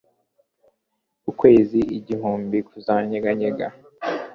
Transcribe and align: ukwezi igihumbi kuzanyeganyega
ukwezi 1.29 1.79
igihumbi 1.97 2.57
kuzanyeganyega 2.67 3.67